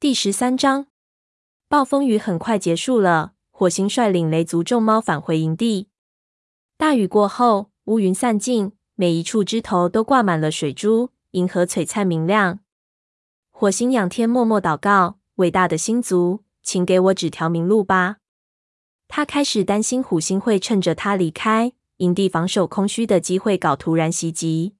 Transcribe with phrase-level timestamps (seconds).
[0.00, 0.86] 第十三章，
[1.68, 3.34] 暴风雨很快结束了。
[3.50, 5.90] 火星率领雷族众猫返回营地。
[6.78, 12.60] 大雨过后，乌云散尽，每一处枝头都挂满了水珠，银河璀璨明亮。
[13.50, 18.20] 火星仰天默默祷告：“伟大的星族，请给我指条明路吧。”
[19.06, 24.76] 他开始担心虎星会趁着他离开营地防守空虚的机会搞突然袭击。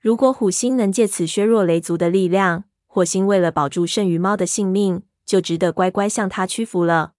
[0.00, 2.64] 如果虎星能借此削弱雷族的力量，
[2.94, 7.14] 火星为了保住剩余猫的性命，就值得乖乖向他屈服了。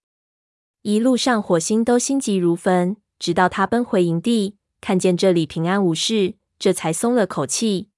[0.83, 7.89] 一路上，火星都心急如焚，直到他奔回营地，看见这里平安无事，这才松了口气。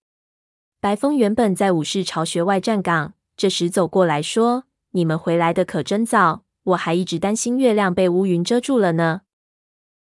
[0.79, 4.63] 白风原本在武士巢穴外站岗，这时走过来说
[4.93, 9.21] ：“你们回来的可真早，我还一直担心月亮被乌云遮住了呢。”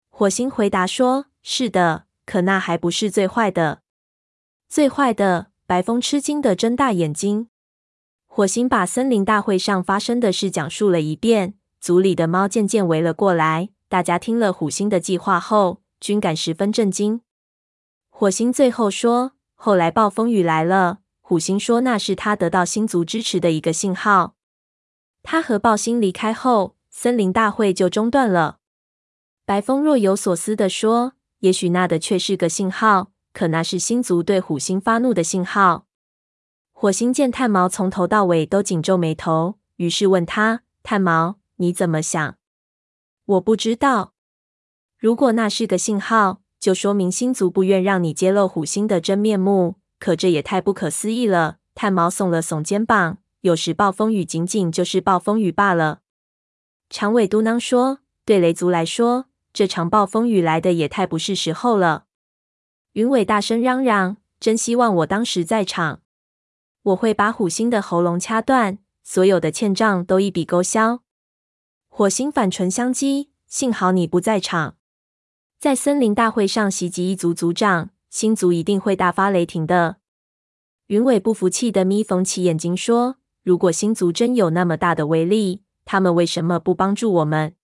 [0.09, 3.83] 火星回答说：“是的，可那还不是最坏的。
[4.67, 7.49] 最坏的。”白风吃惊地睁大眼睛。
[8.37, 13.71] 火星把森林大会上发生的事讲述了一遍，族里的猫渐渐围了过来。
[13.89, 17.23] 大家听了火星的计划后，均感十分震惊。
[18.11, 24.35] 火星最后说：“后来暴风雨来了。”火星说：“那是他得到星族支持的一个信号。”
[25.25, 28.59] 他和暴星离开后，森林大会就中断了。
[29.47, 35.85] 白风若有所思地说：“也许那的确是个信号，可那是星族对火星发怒的信号。”
[36.79, 42.37] 火星见炭毛从头到尾都紧皱眉头，于是问他：“炭毛，你怎么想
[43.25, 44.13] ？”“我不知道。
[44.99, 49.77] 如果那是个信号，就说明星族不愿让你揭露火星的真面目。
[49.99, 56.01] 可这也太不可思议了。”炭毛耸了耸肩膀：“有时暴风雨仅仅就是暴风雨罢了。”
[56.91, 59.25] 长尾嘟囔说：“对雷族来说，
[59.55, 62.05] 这场暴风雨来的也太不是时候了。”
[62.93, 66.03] 云尾大声嚷嚷：“真希望我当时在场。”
[66.87, 71.03] 我会把火星的喉咙掐断，所有的欠账都一笔勾销。
[71.89, 74.77] 火星反唇相讥：“幸好你不在场，
[75.59, 79.97] 在森林大会上袭击一族族长，星族一定会大发雷霆的。”
[80.87, 87.57] 云尾不服气的眯缝起眼睛说：“如果星族真有那么大的威力，他们为什么不帮助我们？”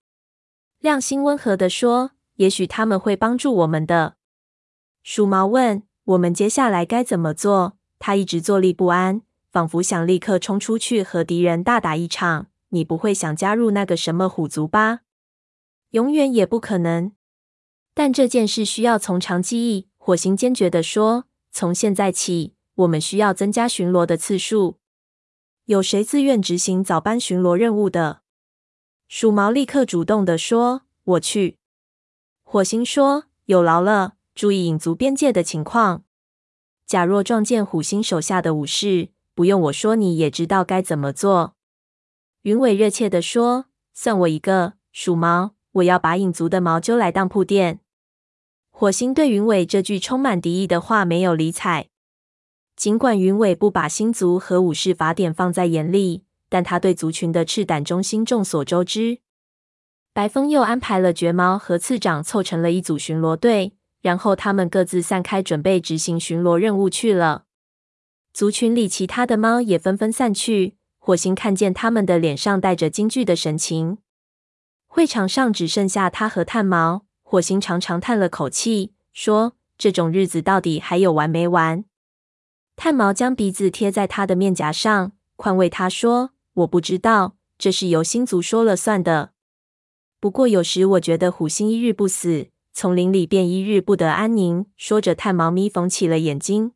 [0.81, 4.17] 亮星温和地说：“也许他们会帮助我们的。”
[5.05, 12.49] 鼠毛问：“我们接下来该怎么做？”他一直坐立不安，仿佛想立刻冲出去和敌人大打一场。
[12.71, 15.03] 你不会想加入那个什么虎族吧？
[15.91, 17.13] 永远也不可能。
[17.95, 19.87] 但这件事需要从长计议。
[19.97, 24.79] 火星坚决地说：“从现在起，我们需要增加巡逻的次数。
[25.67, 28.23] 有谁自愿执行早班巡逻任务的？”
[29.07, 31.59] 鼠毛立刻主动地说：“我去。”
[32.43, 36.03] 火星说：“有劳了，注意影族边界的情况。”
[36.93, 41.55] 假若撞见虎星手下的武士，不用我说，你也知道该怎么做。
[42.43, 43.65] 云伟热切地说
[43.95, 47.81] ：“算我一个。”鼠毛，我要把影族的毛揪来当铺垫。
[48.69, 51.89] 火星对云伟这句充满敌意的话没有理睬。
[52.77, 59.21] 尽管云伟不把星族和武士法典放在眼里，但他对族群的赤胆忠心众所周知。
[60.13, 63.73] 白风又安排了绝毛和次长凑成了一组巡逻队。
[64.03, 67.45] 然后他们各自散开，准备执行巡逻任务去了。
[68.35, 70.77] 族群里其他的猫也纷纷散去。
[70.99, 73.99] 火星看见他们的脸上带着惊惧的神情。
[74.87, 77.07] 会场上只剩下他和炭毛。
[77.23, 81.85] 火星长长叹了口气，说：“这种日子到底还有完没完？”
[82.77, 89.33] 炭毛将鼻子贴在他的面颊上，宽慰他说：“我不知道，这是由星族说了算的。
[90.21, 94.67] 不过有时我觉得火星一日不死。”丛林里便一日不得安宁。
[94.77, 96.73] 说着，炭毛咪缝起了眼睛。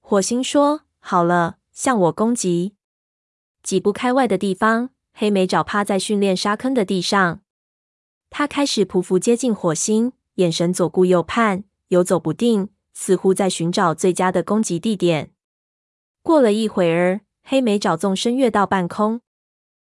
[0.00, 2.74] 火星说：“好了，向我攻击。”
[3.62, 7.42] 几步开外的地方，黑莓爪趴在训练沙坑的地上。
[8.30, 15.32] 他开始匍匐接近火星，眼神左顾右盼，游走不定，似乎在寻找最佳的攻击地点。
[16.22, 19.20] 过了一会儿，黑莓爪纵身跃到半空。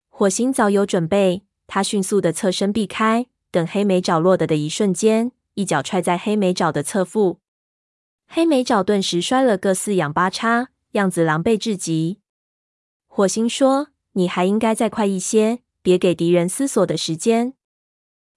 [0.09, 3.27] 火星早有准备，他迅速的侧身避开。
[3.51, 7.41] 等黑莓爪落的的一瞬间，一脚踹在黑莓爪的侧腹，
[8.27, 12.21] 黑莓爪顿时摔了个四仰八叉，样子狼狈至极。
[13.07, 17.55] 火星说：“你还应该再快一些，别给敌人思索的时间。”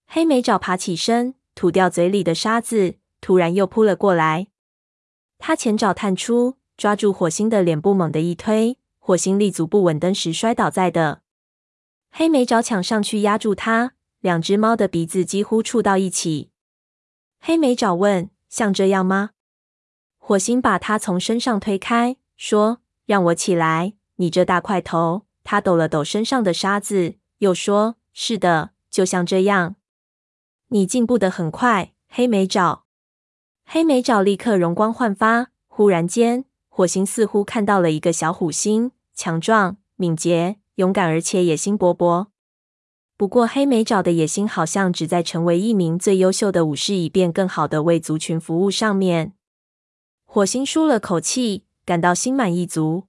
[0.08, 4.48] 黑莓爪爬起身，吐掉嘴里的沙子，突然又扑了过来。
[5.38, 11.22] 他前爪探出，抓住火星的脸部，猛地一推，火星立足不稳，登时摔倒在地。
[12.12, 13.94] 黑莓爪抢上去压住他。
[14.22, 16.52] 两只猫的鼻子几乎触到一起。
[17.40, 19.32] 黑莓爪问：“像这样吗？”
[20.18, 29.78] 火星把它从身上推开，说：“让我起来，你这大块头。”他抖了抖身上的沙子，又说：“是的，就像这样。
[30.68, 32.84] 你进步的很快，黑莓爪。”
[33.66, 35.48] 黑莓爪立刻容光焕发。
[35.68, 42.28] 忽然间，火星似乎看到了一个小虎星，强壮、敏捷、勇敢，而且野心勃勃。
[43.20, 49.34] 不过，黑莓爪的野心好像只在成为一名最优秀的武士，以便更好的为族群服务上面。
[50.24, 53.08] 火星舒了口气，感到心满意足。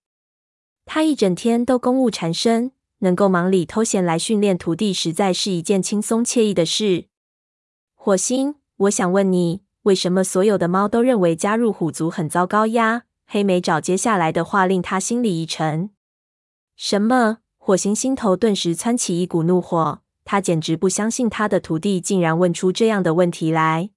[0.84, 7.04] 他一整天都公务缠身，能够忙里偷闲来训练徒弟，实在是一件轻松惬意的事。
[7.94, 13.04] 火星，我想问你，为什么所有的猫都认为加入虎族很糟糕呀？
[13.26, 15.90] 黑莓爪接下来的话令他心里一沉。
[16.74, 17.38] 什么？
[17.62, 23.90] 火星心头顿时窜起一股怒火，他简直不相信他的徒弟竟然问出这样的问题来。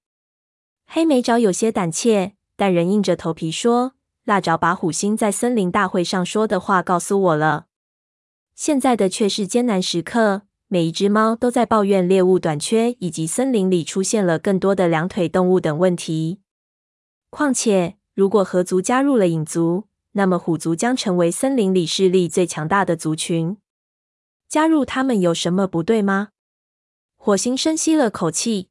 [0.86, 3.94] 黑莓爪有些胆怯，但仍硬着头皮说
[4.24, 7.66] ：“腊爪把虎星在森林大会上说的话告诉我了。
[8.54, 16.40] 现在的却是艰难时刻，每一只猫都在抱怨猎物短缺，以及森林里出现了更多的两腿动物等问题。
[17.30, 19.84] 况且，如果河族加入了影族，
[20.14, 23.56] 那么虎族将成为森林里势力最强大的族群。
[24.48, 26.30] 加入他们有什么不对吗？
[27.16, 28.68] 火星深吸了口气，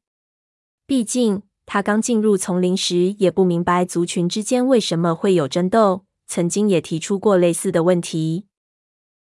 [0.86, 8.46] 毕竟他刚进入丛林时也不明白族群之间为什么会有争斗，曾经也提出过类似的问题。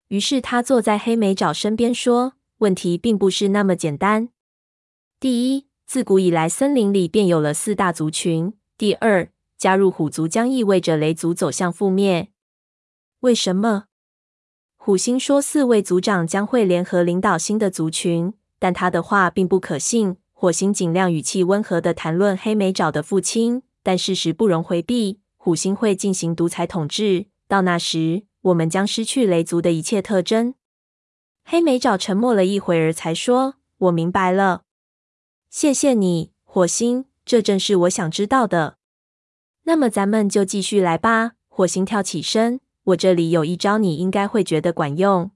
[0.08, 4.30] 于是他坐在黑莓爪身边说：“问题并不是那么简单。
[5.20, 8.54] 第一，自古以来森林里便有了四大族群。
[8.78, 12.30] 第二。”加入虎族将意味着雷族走向覆灭。
[13.22, 13.86] 为什么？
[14.76, 20.18] 虎星说四位族长将会联合领导新的族群，但他的话并不可信。
[20.32, 25.20] 火星尽量语气温和地谈论黑莓爪的父亲，但事实不容回避。
[25.36, 30.54] 虎星会进行独裁统治，到那时，我们将失去雷族的一切特征。
[31.44, 34.62] 黑莓爪沉默了一会儿，才说：“我明白了，
[35.50, 37.06] 谢谢你，火星。
[37.26, 38.78] 这正是我想知道的。”
[39.68, 41.34] 那么咱们就继续来吧。
[41.50, 45.32] 火星跳起身，我这里有一招，你应该会觉得管用。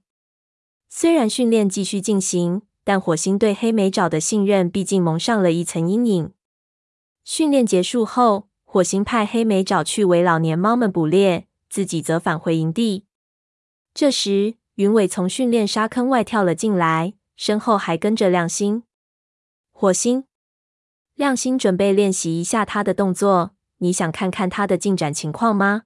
[0.88, 6.32] 虽然训练继续进行，但火星对黑莓爪的信任毕竟蒙上了一层阴影。
[7.22, 13.04] 训练结束后，火星派黑莓爪去为老年猫们捕猎，自己则返回营地。
[13.92, 18.84] 这时，云尾从训练沙坑外跳了进来，身后还跟着亮星。
[19.72, 20.24] 火星，
[21.14, 23.50] 亮星准备练习一下他的动作。
[23.82, 25.82] 你想看看他的进展情况吗？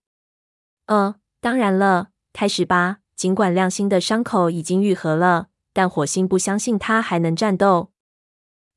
[0.85, 2.99] 呃，当然了，开始吧。
[3.17, 7.91] 尽管亮星的伤口已经愈合了，但火星不相信他还能战斗。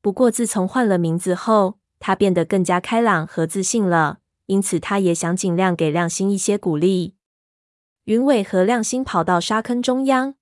[0.02, 7.16] 不过自从换了名字后，他变得更加开朗和自信了，因此他也想尽量给亮星一些鼓励。
[8.06, 10.36] 云尾和亮星跑到沙坑中央，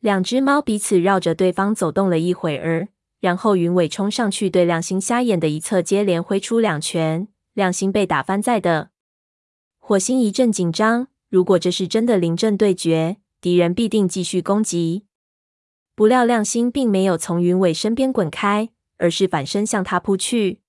[0.00, 2.88] 两只猫彼此绕着对方走动了一会儿，
[3.20, 7.28] 然后云尾冲上去对亮星瞎眼的一侧接连挥出两拳。
[7.56, 8.90] 亮星被打翻在地，
[9.78, 11.08] 火星一阵紧张。
[11.30, 15.06] 如果这是真的临阵对决，敌人必定继续攻击。
[15.94, 18.68] 不料亮星并没有从云尾身边滚开，
[18.98, 20.60] 而是反身向他扑去。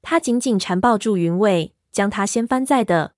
[0.00, 3.12] 他紧紧缠抱住云尾，将他掀翻在地。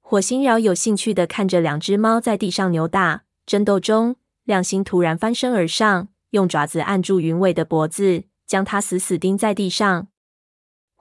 [0.00, 4.16] 火星饶有兴趣的看着两只猫在地上扭打争斗中。
[4.44, 10.08] 亮星突然翻身而上，用爪子按住云尾的脖子，将他死死钉在地上。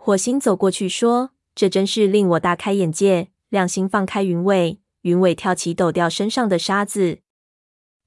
[0.07, 7.19] 火星走过去说：“这真是令我大开眼界。”亮星放开云尾，云尾跳起，抖掉身上的沙子。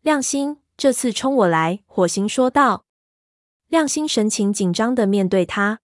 [0.01, 2.87] 亮星，这次冲我来！”火星说道。
[3.69, 5.81] 亮星神情紧张的面对他。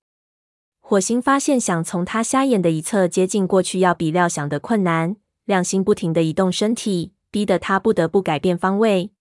[0.81, 5.17] 火星发现想从他瞎眼的一侧接近过去，要比料想的困难。
[5.45, 9.13] 亮星不停地移动身体，逼得他不得不改变方位。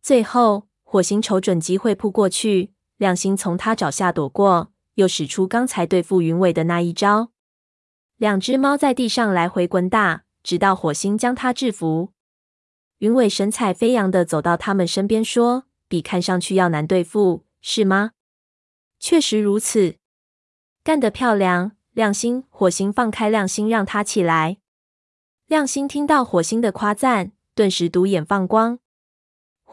[0.00, 4.72] 最后，火星瞅准机会扑过去，亮星从他爪下躲过。
[4.96, 7.30] 又使出刚才对付云尾的那一招，
[8.16, 12.12] 两只猫在地上来回滚打，直到火星将它制服。
[12.98, 18.12] 云尾神采飞扬的走到他们身边，说：“比看上去要难对付，是吗
[18.98, 19.96] ？”“确实如此。
[20.82, 24.56] ”“干得漂亮，亮星！”火星放开亮星，让他起来。
[25.46, 28.78] 亮星听到火星的夸赞，顿时独眼放光。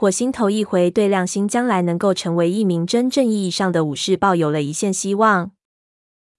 [0.03, 5.53] 火星头一回对亮星将来能够成为一名真正意义上的武士抱有了一线希望。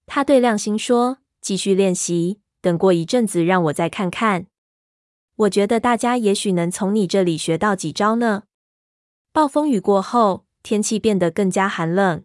[0.05, 4.45] 他对亮星说：“继续练习，等过一阵子让我再看看。
[5.35, 8.43] 我觉得大家也许能从你这里学到几招呢。”
[9.33, 12.23] 暴风雨过后，天气变得更加寒冷。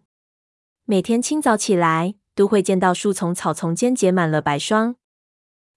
[0.85, 4.95] 每天清早起来，都会见到树丛、草丛间结满了白霜。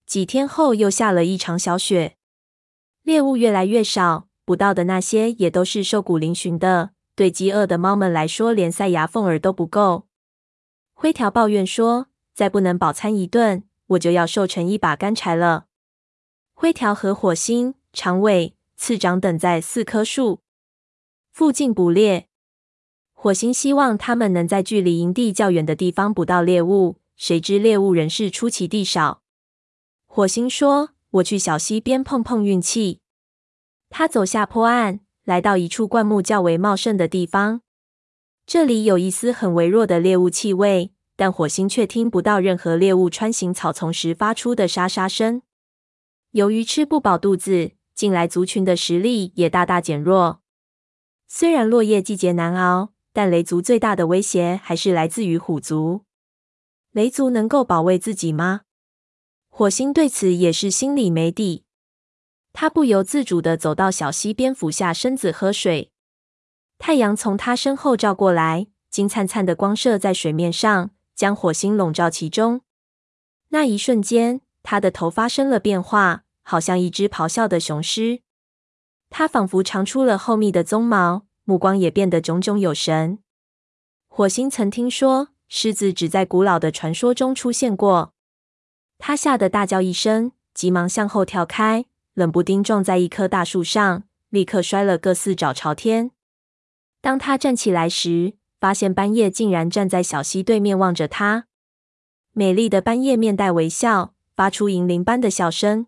[0.04, 2.18] 几天后，又下了一场小雪，
[3.02, 4.28] 猎物越来越少。
[4.44, 6.90] 捕到的那些也都是瘦骨嶙峋的。
[7.16, 10.08] 对饥饿的猫们来说，连塞牙缝儿都不够。
[10.92, 15.66] 灰条抱怨说：“再不能饱餐一顿，我就要瘦成一把干柴了。”
[16.54, 20.40] 灰条和火星、长尾、刺长等在四棵树
[21.30, 22.28] 附近捕猎。
[23.12, 29.22] 火星希望他们能在距离营地较远的地方捕到猎物，谁知猎物仍是出奇地少。
[30.06, 33.00] 火星说：“我去小溪边碰碰运气。”
[33.96, 34.98] 他走下坡岸。
[35.22, 37.62] 来到一处灌木较为茂盛的地方，
[38.44, 45.42] 这里有一丝很微弱的猎物气味，但火星却听不到任何猎物穿行草丛时发出的沙沙声。
[46.32, 50.42] 由于吃不饱肚子，近来族群的实力也大大减弱。
[51.28, 56.02] 虽然落叶季节难熬，但雷族最大的威胁还是来自于虎族。
[56.90, 58.62] 雷族能够保卫自己吗？
[59.48, 61.64] 火星对此也是心里没底。
[62.54, 65.90] 他不由自主地走到小溪边，俯下身子喝水。
[66.78, 72.60] 太阳从他身后照过来，金灿灿的光射在水面上，将火星笼罩其中。
[73.48, 78.20] 那一瞬间，他的头发生了变化，好像一只咆哮的雄狮。
[79.10, 83.18] 他仿佛长出了厚密的鬃毛，目光也变得炯炯有神。
[84.06, 88.14] 火星曾听说，狮子只在古老的传说中出现过。
[88.98, 91.86] 他吓得大叫一声，急忙向后跳开。
[92.14, 96.12] 冷不丁撞在一棵大树上，立刻摔了个四脚朝天。
[97.00, 101.46] 当他站起来时，发现斑叶竟然站在小溪对面望着他。
[102.32, 105.86] 美丽的斑叶面带微笑，发出银铃般的笑声。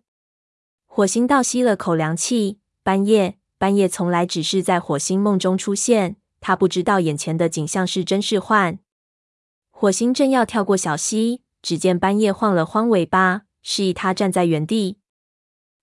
[0.85, 2.59] 火星倒吸了口凉气。
[2.83, 8.79] 斑叶，斑叶从来只是在火星梦中出现，他不知道眼前的景象是真是幻。
[9.71, 14.99] 火星正要跳过小溪，只见斑叶晃了晃尾巴，示意他站在原地。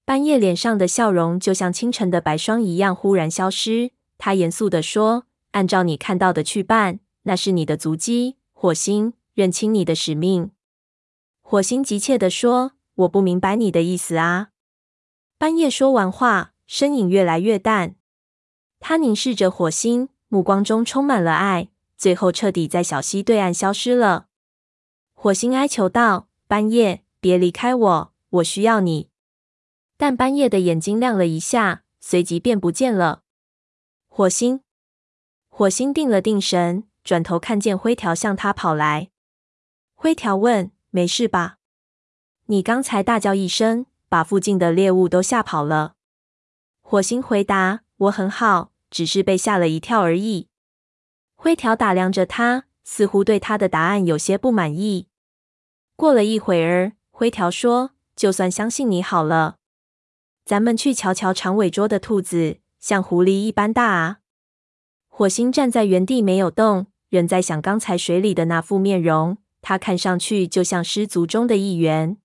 [0.05, 3.93] 半夜脸上的笑容就像清晨的白霜一样忽然消失。
[4.19, 10.51] 他严肃地说：“按照你看到的去办，那是你的足迹。”火星，认清你的使命。
[11.43, 14.51] 火星急切地说：“我不明白你的意思啊！”
[15.39, 17.97] 半夜说完话，身影越来越淡。
[18.81, 24.27] 他凝视着火星，目光中充满了爱，最后彻底在小溪对岸消失了。
[25.15, 29.09] 火星哀求道：“半夜，别离开我，我需要你。”
[29.97, 33.23] 但半夜的眼睛亮了一下，随即便不见了。
[34.09, 34.61] 火星，
[35.49, 39.11] 火星定了定神，转头看见灰条向他跑来。
[39.95, 41.59] 灰条问：“没事吧？
[42.47, 45.95] 你刚才大叫一声，把附近的猎物都吓跑了。”
[46.83, 50.49] 火星回答：“我很好，只是被吓了一跳而已。”
[51.37, 55.09] 灰条打量着他，似乎对他的答案有些不满意。
[55.97, 59.57] 过了一会儿，灰条说：“就算相信你好了。”
[60.45, 64.19] 咱们去瞧瞧长尾啄的兔子，像狐狸一般大啊！
[65.09, 69.39] 火星站在原地没有动，仍在想刚才水里的那副面容。
[69.63, 72.19] 他看上去就像狮族中的一员。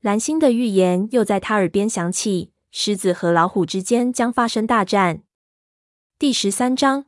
[0.00, 5.22] 蓝星的预言又在他耳边响起：狮子和老虎之间将发生大战。
[6.18, 7.04] 第十三章，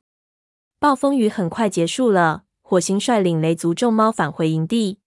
[0.78, 2.44] 暴风雨很快结束了。
[2.60, 5.00] 火星率领雷族众猫返回营地。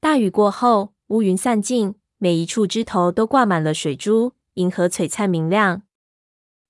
[0.00, 1.96] 大雨过后，乌云散尽。
[2.22, 5.80] 每一处枝头都挂满了水珠，银河璀璨明亮。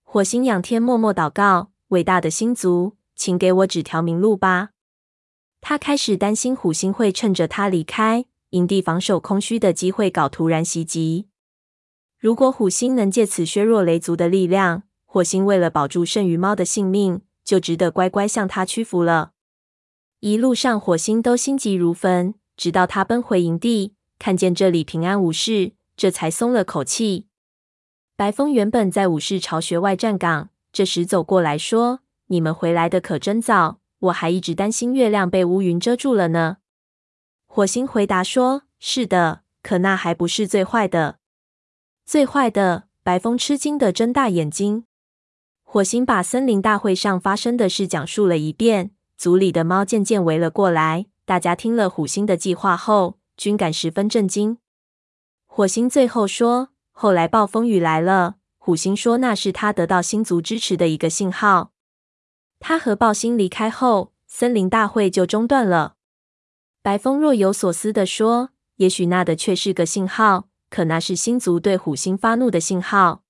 [0.04, 4.70] 火星仰天默默祷告：“伟大的星族，请给我指条明路吧。”
[5.60, 11.26] 他开始担心虎星会趁着他离开营地防守空虚的机会搞突然袭击。
[12.16, 19.32] 如果虎星能借此削弱雷族的力量，火星为了保住剩余猫的性命，就值得乖乖向他屈服了。
[20.20, 23.96] 一路上，火星都心急如焚，直到他奔回营地。
[24.20, 27.26] 看见这里平安无事，这才松了口气。
[28.16, 36.58] 白风原本在武士巢穴外站岗，这时走过来说：“你们回来的可真早，我还一直担心月亮被乌云遮住了呢。”
[37.48, 41.18] 火星回答说：“是的，可那还不是最坏的。
[42.04, 44.84] 最坏的。”白风吃惊的睁大眼睛。
[45.64, 51.06] 火星把森林大会上发生的事讲述了一遍，族里的猫渐渐围了过来。
[51.24, 54.58] 大家听了火星的计划后，均感十分震惊。
[55.46, 61.72] 火星最后说：“后来暴风雨来了。”虎星说：“那是他得到星族支持的一个信号。”
[62.60, 65.94] 他和暴星离开后，森林大会就中断了。
[66.82, 73.22] 白风若有所思地说：“也许那的确是个信号，可那是星族对火星发怒的信号。”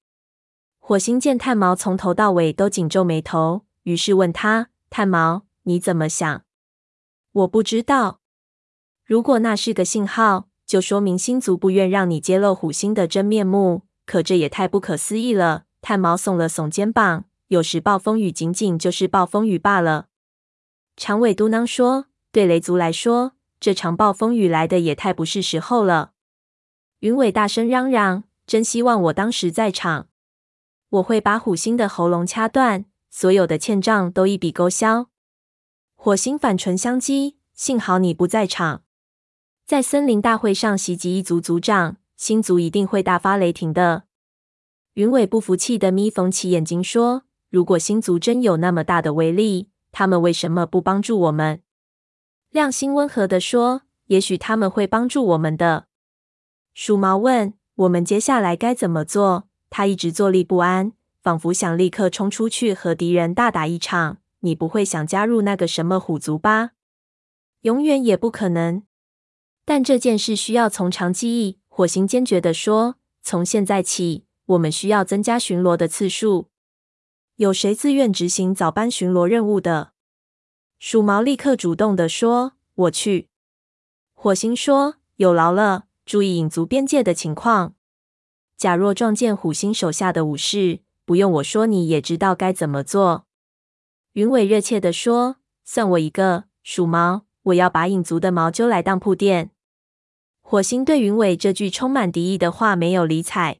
[0.80, 6.42] 火星见炭毛从头到尾都紧皱眉头，于是问他：“炭毛，你怎么想
[7.30, 8.18] ？”“我不知道。”
[9.10, 13.82] 如果那是个信号，就说明星族不愿让你揭露虎星的真面目。
[14.06, 15.64] 可这也太不可思议了。
[15.80, 17.24] 炭毛耸了耸肩膀。
[17.48, 20.06] 有时暴风雨仅仅就是暴风雨罢了。
[20.96, 26.12] 长尾嘟囔说：“对雷族来说，这场暴风雨来的也太不是时候了。”
[27.00, 30.06] 云尾大声嚷嚷：“真希望我当时在场！
[30.90, 35.08] 我会把虎星的喉咙掐断，所有的欠账都一笔勾销。”
[35.98, 38.84] 火星反唇相讥：“幸好你不在场，
[39.70, 44.02] 在森林大会上袭击一族族长，星族一定会大发雷霆的。”
[44.94, 47.22] 云尾不服气的眯缝起眼睛说。
[47.50, 51.62] 如果星族真有那么大的威力，他们为什么不帮助我们？
[52.50, 55.86] 亮星温和地说：“也许他们会帮助我们的。”
[56.74, 64.18] 鼠毛问：“我们接下来该怎么做？”他一直坐立不安，仿佛想立刻冲出去和敌人大打一场。
[64.40, 66.72] 你不会想加入那个什么虎族吧？
[67.60, 68.82] 永远也不可能。
[69.64, 71.58] 但这件事需要从长计议。
[71.68, 76.50] 火星坚决地说：“从现在起，我们需要增加巡逻的次数。”
[77.36, 79.92] 有谁自愿执行早班巡逻任务的？
[80.78, 83.28] 鼠毛立刻主动地说：“我去。”
[84.12, 87.74] 火星说：“有劳了，注意影族边界的情况。
[88.58, 93.26] 假若撞见虎星手下的武士，不用我说，你也知道该怎么做。”
[94.12, 99.50] 云尾热切地说：“算我一个。”鼠毛，我要把影族的毛揪来当铺垫。
[100.40, 103.58] 火星对云尾这句充满敌意的话没有理睬。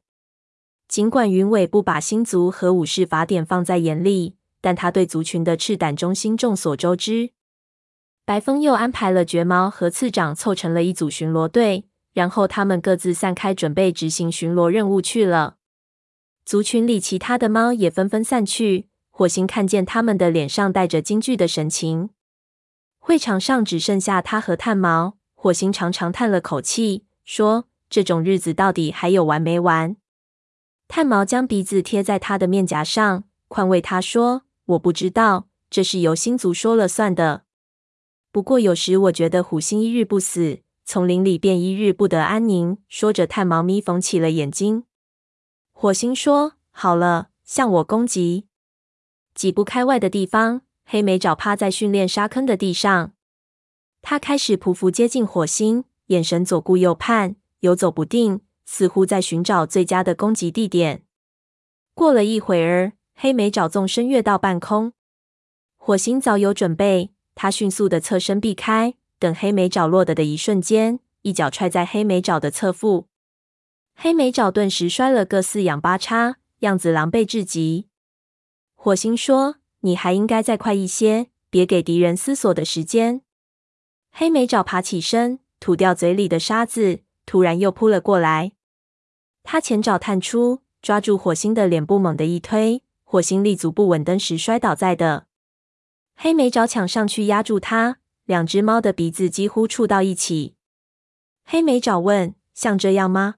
[0.87, 7.29] 尽管云尾不把星族和武士法典放在眼里，但他对族群的赤胆忠心众所周知。
[8.25, 15.55] 白风又安排了绝猫和次长凑成了一组巡逻队，然后他们各自散开，准备执行巡逻任务去了。
[16.43, 18.87] 族群里其他的猫也纷纷散去。
[19.09, 22.09] 火星看见他们的脸上带着惊惧的神情。
[23.03, 25.17] 会场上只剩下他和炭毛。
[25.33, 29.97] 火星长长叹了口气，说：“这种日子到底还有完没完？”
[30.87, 37.45] 炭毛将鼻子贴在他的面颊上，宽慰他说：“我不知道，这是由星族说了算的。
[38.31, 44.83] 不过有时我觉得虎星一日不死，丛林里便一日不得安宁。”说着，炭毛眯缝起了眼睛。
[45.71, 48.45] 火星说：“好了，向我攻击。”
[49.33, 50.61] 几步开外的地方，
[50.93, 53.13] 黑莓爪趴在训练沙坑的地上，
[54.01, 58.41] 它开始匍匐接近火星，眼神左顾右盼，游走不定。
[58.65, 61.03] 似乎在寻找最佳的攻击地点。
[61.93, 64.91] 过了一会儿，黑莓爪纵身跃到半空。
[65.77, 73.07] 火星早有准备，他迅速的侧身避开，等黑莓爪落得的一瞬间，一脚踹在黑莓爪的侧腹。
[73.95, 77.87] 黑莓爪顿时摔了个四仰八叉，样子狼狈至极。
[78.75, 83.21] 火星说：“你还应该再快一些，别给敌人思索的时间。”
[84.11, 88.53] 黑莓爪爬起身，吐掉嘴里的沙子，突然又扑了过来。
[89.43, 95.25] 他前爪探出，抓住火星的脸部，猛地一推，火星立足不稳，登时摔倒在地。
[96.15, 100.55] 黑莓爪抢上去压住他，两只猫的鼻子几乎触到一起。
[101.43, 103.35] 黑莓爪问：“像这样吗？”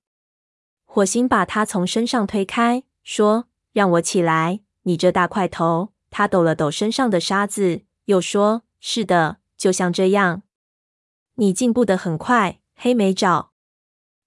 [0.84, 10.44] 火星把他从身上推开，说：“让我起来，你这大块头。”他抖了抖身上的沙子，又说：“是的，就像这样。”
[11.38, 13.50] 你进步的很快，黑莓爪。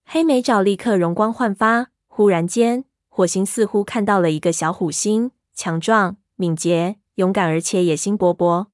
[0.04, 1.90] 黑莓爪立刻容光焕发。
[2.08, 8.66] 忽然间，火星似乎看到了一个小虎星，强壮、敏捷、勇敢，而且野心勃勃。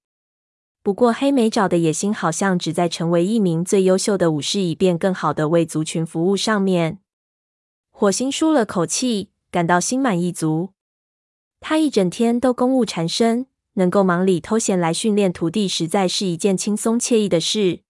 [0.82, 7.00] 不过，黑莓爪的野心好像只在成为一名最优秀的武士，以便更好的为族群服务上面。
[7.90, 10.70] 火星舒了口气，感到心满意足。
[11.62, 17.80] 他一整天都公务缠身，能够忙里偷闲来训练徒弟，实在是一件轻松惬意的事。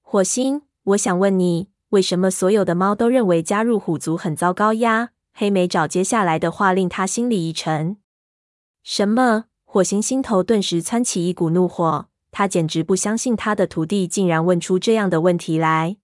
[0.00, 1.68] 火星，我想问你。
[1.90, 5.10] 为什么所有的猫都认为加入虎族很糟糕呀？
[5.32, 7.98] 黑莓爪接下来的话令他心里一沉。
[8.82, 9.44] 什么？
[9.64, 15.96] 火星心头顿时窜起一股怒火，他简直不相信他的徒弟竟然问出这样的问题来。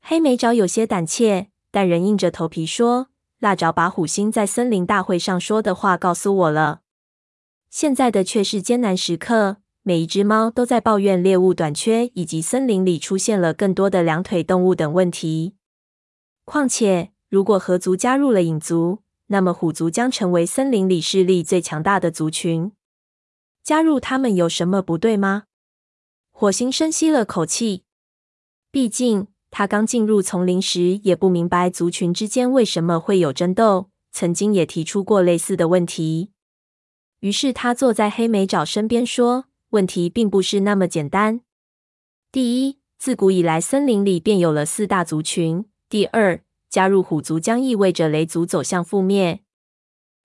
[0.00, 3.08] 黑莓爪有些胆怯，但仍硬着头皮说
[3.38, 6.80] ：“腊爪把虎星在森林大会上说的话告诉我了。
[7.70, 15.54] 现在的却是艰难时刻。”每一只猫都在抱怨猎物短缺，以及森林里出现了更多的两腿动物等问题。
[16.44, 22.72] 况且，如果河族加入了影族，那么虎族将成为森林里势力最强大的族群。
[23.62, 25.44] 加入他们有什么不对吗？
[26.32, 27.84] 火星深吸了口气，
[28.72, 36.30] 毕竟他刚进入丛林时也不明白族群之间为什么会有争斗，曾经也提出过类似的问题。
[37.20, 39.46] 于是他坐在黑莓爪身边说。
[39.70, 41.40] 问题并不是那么简单。
[42.30, 45.66] 第一，自古以来森林里便有了四大族群。
[45.88, 49.40] 第二，加入虎族将意味着雷族走向覆灭。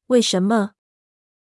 [0.07, 0.73] 为什么？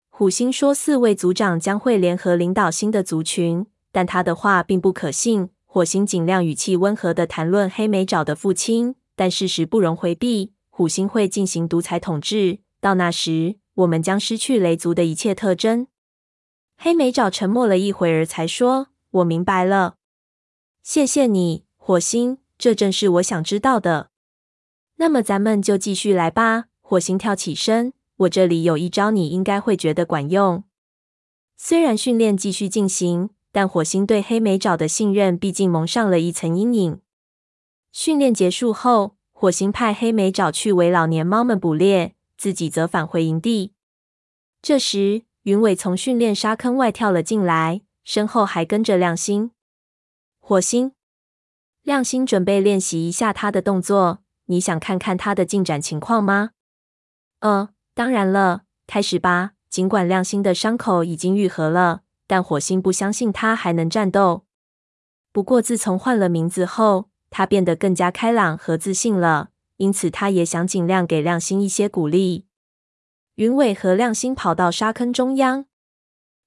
[0.09, 5.49] 虎星说，四位族长将会联合领导新的族群，但他的话并不可信。
[5.69, 10.53] 火星尽量语气温和地谈论黑莓沼的父亲，但事实不容回避。
[10.69, 15.87] 虎星会进行独裁统治，到那时，我们将失去雷族的一切特征。
[16.77, 19.97] 黑莓沼沉默了一会儿，才说：“我明白了，
[20.81, 22.39] 谢谢你，火星。
[22.57, 24.09] 这正是我想知道的。
[24.95, 27.93] 那么，咱们就继续来吧。”火星跳起身。
[28.17, 30.63] 我这里有一招，你应该会觉得管用。
[31.55, 37.01] 虽然训练继续进行，但火星对黑莓爪的信任毕竟蒙上了一层阴影。
[37.91, 43.73] 训练结束后，火星派黑莓爪去为老年猫们捕猎，自己则返回营地。
[44.61, 49.49] 这时，云尾从训练沙坑外跳了进来，身后还跟着亮星。
[50.39, 50.91] 火星，
[51.81, 54.19] 亮星准备练习一下他的动作。
[54.45, 56.51] 你想看看他的进展情况吗？
[57.39, 57.69] 嗯。
[57.95, 59.53] 当然了，开始吧。
[59.67, 64.43] 尽管亮星的伤口已经愈合了，但火星不相信他还能战斗。
[65.31, 72.45] 不过，自从换了名字后，他变得更加开朗和自信了，因此他也想尽量给亮星一些鼓励。
[73.35, 75.65] 云尾和亮星跑到沙坑中央，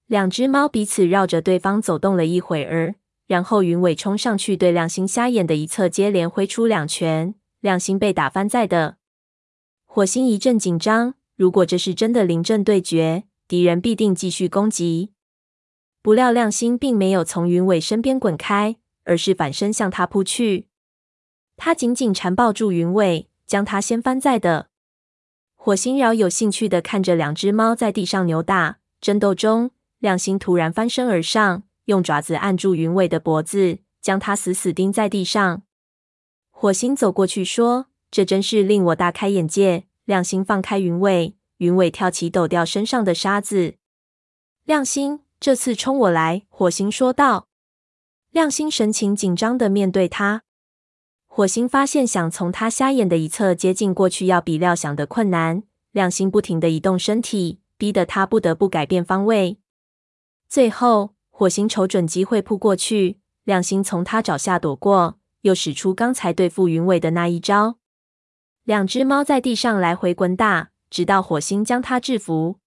[0.07, 8.97] 两只猫彼此绕着对方走动了一会儿，然后云尾冲上去对亮星瞎眼的一侧接连挥出两拳，亮星被打翻在地。
[9.87, 11.15] 火星一阵紧张。
[11.37, 15.13] 如果这是真的临阵对决，敌人必定继续攻击。
[16.03, 20.69] 不料亮星并没有从云尾身边滚开，而是反身向他扑去。
[21.57, 24.69] 他紧紧缠抱住云尾，将他掀翻在地。
[25.55, 29.73] 火星饶有兴趣地看着两只猫在地上扭打争斗中。
[29.99, 35.63] 亮星突然翻身而上，用爪子按住云尾的脖子，将他死死钉在地上。
[36.49, 43.75] 火星走过去说：“这真是令我大开眼界。”亮星放开云尾，云尾跳起，抖掉身上的沙子。
[44.65, 46.43] 亮星，这次冲我来！
[46.51, 47.49] 火星说道。
[48.31, 50.43] 亮星神情紧张的面对他。
[51.27, 55.63] 火星发现想从他瞎眼的一侧接近过去，要比料想的困难。
[55.93, 59.57] 亮星不停的移动身体，逼得他不得不改变方位。
[60.47, 67.79] 最后，火星瞅准机会扑过去，亮星从他爪下躲过，又使出刚才对付云尾的那一招。
[68.65, 72.60] 两只猫在地上来回滚打，直到火星将它制服。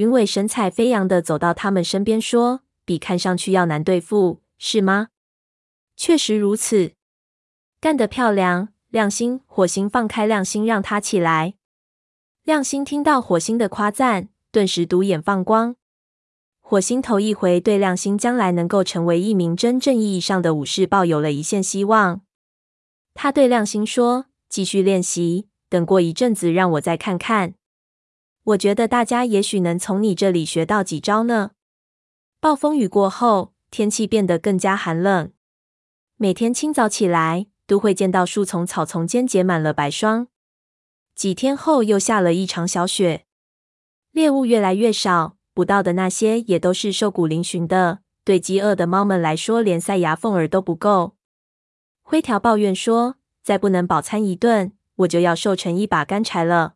[0.00, 5.08] 云尾神采飞扬地走到他们身边，说：“比看上去要难对付，是吗
[5.94, 6.92] ？”“确实如此。
[7.82, 11.52] ”“干得漂亮，亮星！”火星放开亮星，让他起来。
[12.44, 15.76] 亮星听到火星的夸赞，顿时独眼放光。
[16.60, 22.22] 火星头一回对亮星将来能够成为一名真正意义上的武士抱有了一线希望。
[23.12, 24.24] 他对亮星说。
[24.48, 27.54] 继续练习，等过一阵子，让我再看看。
[28.50, 31.52] 我觉得大家也许能从你这里学到几招呢。
[32.40, 35.30] 暴风雨过后，天气变得更加寒冷。
[36.16, 40.28] 每天清早起来，都会见到树丛、草丛间结满了白霜。
[41.14, 43.26] 几天后，又下了一场小雪。
[44.12, 48.00] 猎物越来越少，捕到的那些也都是瘦骨嶙峋的。
[48.24, 51.16] 对饥饿的猫们来说，连塞牙缝儿都不够。
[52.02, 53.16] 灰条抱怨说。
[53.42, 56.74] 再不能饱餐一顿，我就要瘦成一把干柴了。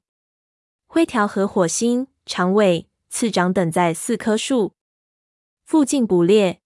[0.94, 4.74] 灰条和火星、长尾、次长等在四棵树
[5.64, 6.61] 附近捕猎。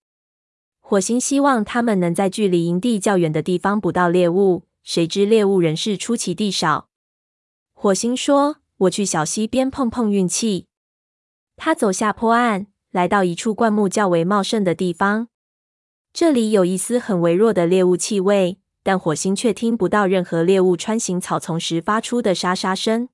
[0.81, 6.91] 火星希望他们能在距离营地较远的地方捕到猎物，谁知猎物仍是出奇地少。
[7.73, 10.67] 火星说：“我去小溪边碰碰运气。”
[11.57, 15.29] 他走下坡岸，来到一处灌木较为茂盛的地方，
[16.13, 18.59] 这里有一丝很微弱的猎物气味。
[18.83, 23.09] 但火星却听不到任何猎物穿行草丛时发出的沙沙声。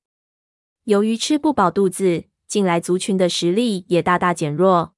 [0.85, 4.95] 由于吃不饱肚子，近来族群的实力也大大减弱。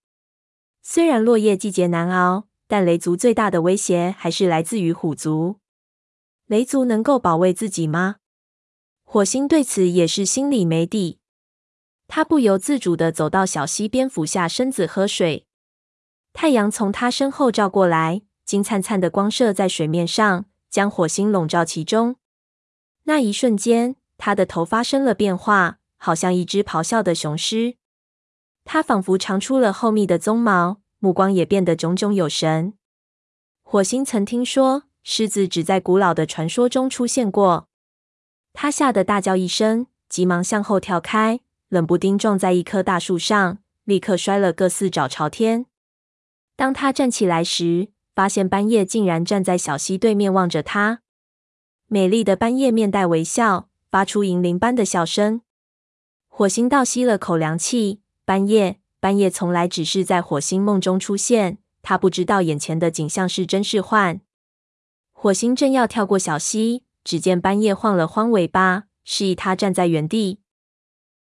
[0.83, 5.61] 虽然落叶季节难熬，但雷族最大的威胁还是来自于虎族。
[6.47, 8.17] 雷族能够保卫自己吗？
[9.05, 11.19] 火星对此也是心里没底。
[12.09, 15.47] 他不由自主地走到小溪边，俯下身子喝水。
[16.33, 20.47] 太阳从他身后照过来，金灿灿的光射在水面上。
[20.69, 22.17] 将火星笼罩其中，
[23.05, 27.77] 那一瞬间，他的头发生了变化，好像一只咆哮的雄狮。
[28.65, 32.75] 他仿佛长出了厚密的鬃毛，目光也变得炯炯有神。
[33.63, 37.69] 火星曾听说，狮子只在古老的传说中出现过。
[38.53, 45.67] 他吓得大叫一声，急忙向后跳开，冷不丁撞在一棵大树上，立刻摔了个四脚朝天。
[46.57, 51.03] 当他站起来时，发现斑叶竟然站在小溪对面望着他，
[51.87, 55.41] 美丽的斑叶面带微笑，发出银铃般的笑声。
[56.29, 58.01] 火星倒吸了口凉气。
[58.25, 64.21] 半夜，半夜从来只是在火星梦中出现，他不知道眼前的景象是真是幻。
[65.13, 70.41] 火星正要跳过小溪，只见半夜晃了晃尾巴，示意他站在原地。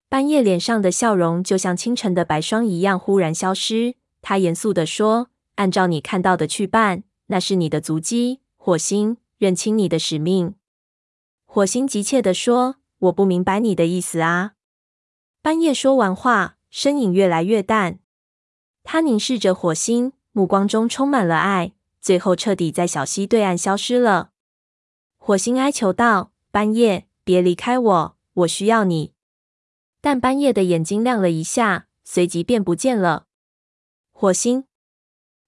[0.10, 3.96] 半夜脸上的笑容就像清晨的白霜一样忽然消失。
[4.22, 10.56] 他严肃地说：“按照你看到的去办，那是你的足迹。”火星，认清你的使命。
[11.56, 14.56] 火星急切地说：“我不明白你的意思啊！”
[15.42, 18.00] 斑叶说完话，身影越来越淡。
[18.84, 24.32] 他凝视着火星，目光中充满了爱，最后彻底在小溪对岸消失了。
[25.16, 29.14] 火星哀求道：“斑叶，别离开我，我需要你。”
[30.02, 33.28] 但斑叶的眼睛亮了一下，随即便不见了。
[34.12, 34.66] 火星，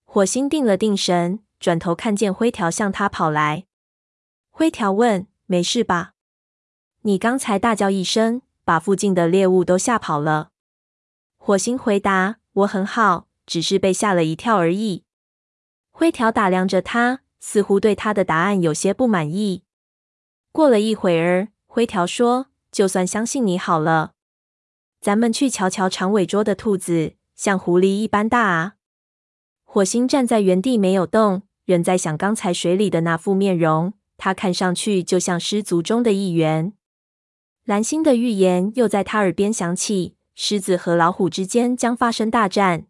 [0.05, 1.39] 火星定了定神。
[1.59, 3.65] 转头看见灰条向他跑来，
[4.49, 6.13] 灰条问：“没事吧？
[7.01, 10.51] 你刚才大叫一声，把附近的猎物都吓跑了。”
[11.37, 15.03] 火星回答：“我很好，只是被吓了一跳而已。”
[15.91, 19.63] 灰条打量着他，似乎对他的答案有些不满意。
[20.51, 24.11] 过了一会儿，灰条说：“就算相信你好了，
[24.99, 28.75] 咱们去瞧瞧长尾啄的兔子，像狐狸一般大啊。”
[29.63, 31.43] 火星站在原地没有动。
[31.67, 36.73] 仍在想刚才水里的那副面容，他看上去就像狮族中的一员。
[37.63, 42.87] 蓝星的预言又在他耳边响起：狮子和老虎之间将发生大战。